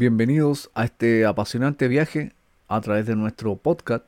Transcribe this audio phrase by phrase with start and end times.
[0.00, 2.32] Bienvenidos a este apasionante viaje
[2.68, 4.06] a través de nuestro podcast,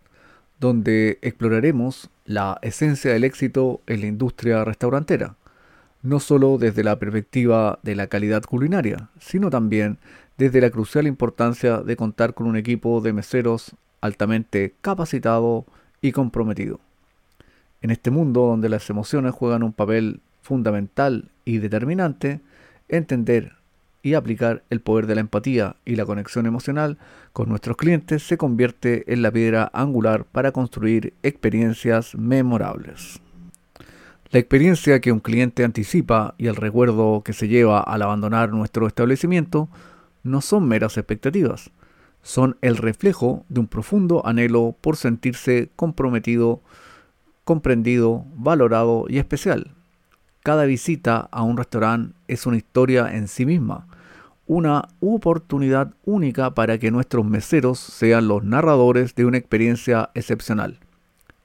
[0.59, 5.36] donde exploraremos la esencia del éxito en la industria restaurantera,
[6.00, 9.98] no solo desde la perspectiva de la calidad culinaria, sino también
[10.39, 15.66] desde la crucial importancia de contar con un equipo de meseros altamente capacitado
[16.00, 16.80] y comprometido.
[17.82, 22.40] En este mundo donde las emociones juegan un papel fundamental y determinante,
[22.89, 23.57] entender
[24.02, 26.98] y aplicar el poder de la empatía y la conexión emocional
[27.32, 33.20] con nuestros clientes se convierte en la piedra angular para construir experiencias memorables.
[34.30, 38.86] La experiencia que un cliente anticipa y el recuerdo que se lleva al abandonar nuestro
[38.86, 39.69] establecimiento
[40.22, 41.70] no son meras expectativas,
[42.22, 46.62] son el reflejo de un profundo anhelo por sentirse comprometido,
[47.44, 49.75] comprendido, valorado y especial.
[50.42, 53.87] Cada visita a un restaurante es una historia en sí misma,
[54.48, 60.81] una oportunidad única para que nuestros meseros sean los narradores de una experiencia excepcional.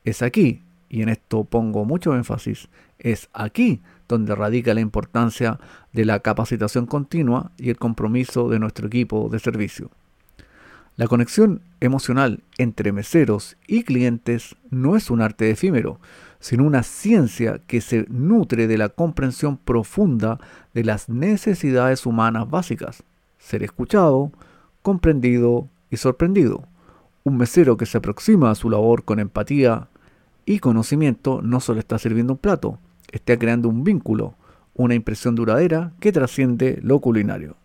[0.03, 5.59] Es aquí, y en esto pongo mucho énfasis, es aquí donde radica la importancia
[5.93, 9.91] de la capacitación continua y el compromiso de nuestro equipo de servicio.
[10.95, 15.99] La conexión emocional entre meseros y clientes no es un arte efímero,
[16.39, 20.39] sino una ciencia que se nutre de la comprensión profunda
[20.73, 23.03] de las necesidades humanas básicas,
[23.37, 24.31] ser escuchado,
[24.81, 26.67] comprendido y sorprendido.
[27.23, 29.89] Un mesero que se aproxima a su labor con empatía
[30.45, 32.79] y conocimiento no solo está sirviendo un plato,
[33.11, 34.35] está creando un vínculo,
[34.73, 37.55] una impresión duradera que trasciende lo culinario.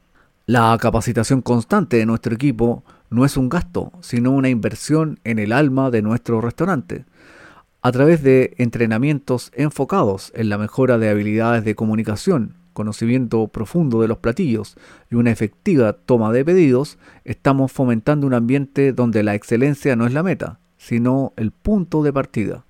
[0.47, 5.53] La capacitación constante de nuestro equipo no es un gasto, sino una inversión en el
[5.53, 7.05] alma de nuestro restaurante
[7.83, 14.07] a través de entrenamientos enfocados en la mejora de habilidades de comunicación, conocimiento profundo de
[14.07, 14.77] los platillos
[15.11, 20.13] y una efectiva toma de pedidos, estamos fomentando un ambiente donde la excelencia no es
[20.13, 22.65] la meta, sino el punto de partida.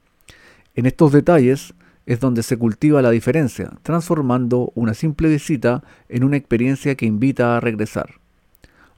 [0.75, 1.75] En estos detalles
[2.07, 7.57] es donde se cultiva la diferencia, transformando una simple visita en una experiencia que invita
[7.57, 8.15] a regresar.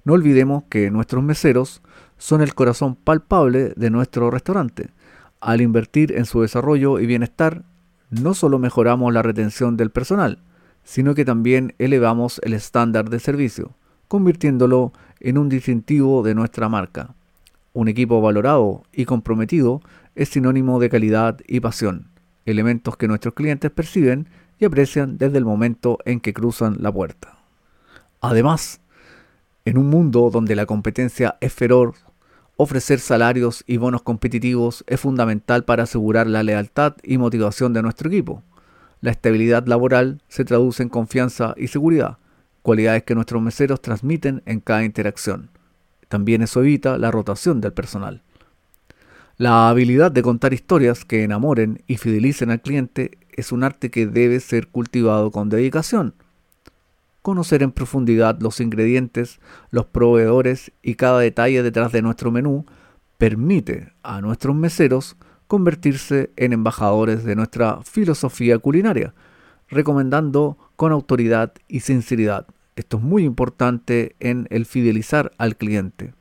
[0.04, 1.82] No olvidemos que nuestros meseros
[2.18, 4.90] son el corazón palpable de nuestro restaurante
[5.44, 7.64] al invertir en su desarrollo y bienestar,
[8.08, 10.38] no solo mejoramos la retención del personal,
[10.84, 13.74] sino que también elevamos el estándar de servicio,
[14.08, 17.14] convirtiéndolo en un distintivo de nuestra marca.
[17.74, 19.82] Un equipo valorado y comprometido
[20.14, 22.08] es sinónimo de calidad y pasión,
[22.46, 27.36] elementos que nuestros clientes perciben y aprecian desde el momento en que cruzan la puerta.
[28.22, 28.80] Además,
[29.66, 32.02] en un mundo donde la competencia es feroz
[32.56, 38.08] Ofrecer salarios y bonos competitivos es fundamental para asegurar la lealtad y motivación de nuestro
[38.08, 38.44] equipo.
[39.00, 42.18] La estabilidad laboral se traduce en confianza y seguridad,
[42.62, 45.50] cualidades que nuestros meseros transmiten en cada interacción.
[46.08, 48.22] También eso evita la rotación del personal.
[49.36, 54.06] La habilidad de contar historias que enamoren y fidelicen al cliente es un arte que
[54.06, 56.14] debe ser cultivado con dedicación
[57.24, 59.40] conocer en profundidad los ingredientes,
[59.70, 62.66] los proveedores y cada detalle detrás de nuestro menú
[63.16, 69.14] permite a nuestros meseros convertirse en embajadores de nuestra filosofía culinaria,
[69.70, 72.46] recomendando con autoridad y sinceridad.
[72.76, 76.12] Esto es muy importante en el fidelizar al cliente.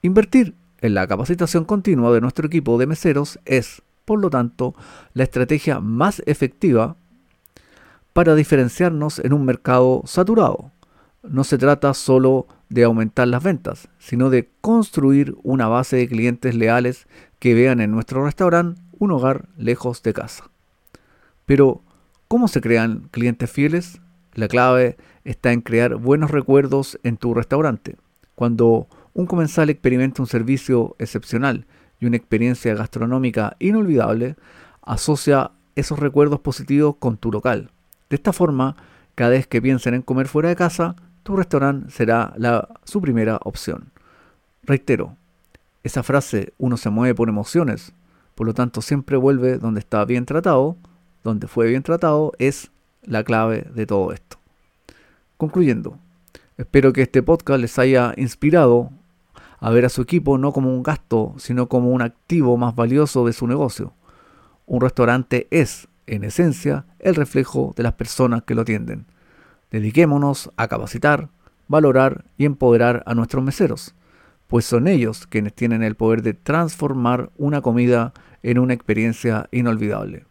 [0.00, 4.74] Invertir en la capacitación continua de nuestro equipo de meseros es, por lo tanto,
[5.12, 6.96] la estrategia más efectiva
[8.12, 10.70] para diferenciarnos en un mercado saturado.
[11.22, 16.54] No se trata solo de aumentar las ventas, sino de construir una base de clientes
[16.54, 17.06] leales
[17.38, 20.50] que vean en nuestro restaurante un hogar lejos de casa.
[21.46, 21.82] Pero,
[22.28, 24.00] ¿cómo se crean clientes fieles?
[24.34, 27.96] La clave está en crear buenos recuerdos en tu restaurante.
[28.34, 31.66] Cuando un comensal experimenta un servicio excepcional
[32.00, 34.36] y una experiencia gastronómica inolvidable,
[34.80, 37.70] asocia esos recuerdos positivos con tu local.
[38.12, 38.76] De esta forma,
[39.14, 43.40] cada vez que piensen en comer fuera de casa, tu restaurante será la, su primera
[43.42, 43.90] opción.
[44.64, 45.16] Reitero,
[45.82, 47.94] esa frase uno se mueve por emociones,
[48.34, 50.76] por lo tanto siempre vuelve donde está bien tratado,
[51.24, 52.70] donde fue bien tratado es
[53.02, 54.36] la clave de todo esto.
[55.38, 55.96] Concluyendo,
[56.58, 58.90] espero que este podcast les haya inspirado
[59.58, 63.24] a ver a su equipo no como un gasto, sino como un activo más valioso
[63.24, 63.94] de su negocio.
[64.66, 69.06] Un restaurante es en esencia, el reflejo de las personas que lo atienden.
[69.70, 71.28] Dediquémonos a capacitar,
[71.68, 73.94] valorar y empoderar a nuestros meseros,
[74.48, 78.12] pues son ellos quienes tienen el poder de transformar una comida
[78.42, 80.26] en una experiencia inolvidable.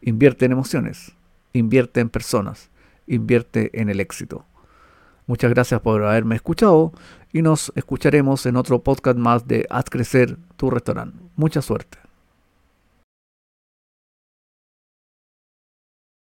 [0.00, 1.12] Invierte en emociones,
[1.52, 2.70] invierte en personas,
[3.06, 4.44] invierte en el éxito.
[5.26, 6.92] Muchas gracias por haberme escuchado
[7.32, 11.16] y nos escucharemos en otro podcast más de Haz crecer tu restaurante.
[11.36, 11.99] Mucha suerte.